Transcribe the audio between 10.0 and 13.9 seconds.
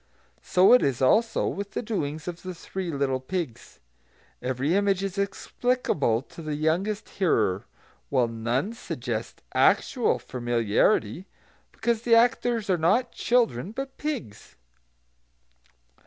familiarity, because the actors are not children,